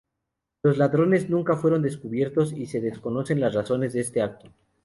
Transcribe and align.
Los 0.63 0.79
ladrones 0.79 1.29
nunca 1.29 1.55
fueron 1.55 1.83
descubiertos, 1.83 2.53
y 2.53 2.65
se 2.65 2.81
desconocen 2.81 3.39
las 3.39 3.53
razones 3.53 3.93
de 3.93 3.99
este 4.01 4.23
acto. 4.23 4.49